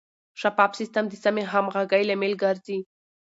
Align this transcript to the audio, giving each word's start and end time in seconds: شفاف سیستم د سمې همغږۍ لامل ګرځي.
شفاف 0.41 0.71
سیستم 0.79 1.05
د 1.09 1.13
سمې 1.23 1.43
همغږۍ 1.53 2.03
لامل 2.09 2.33
ګرځي. 2.43 2.79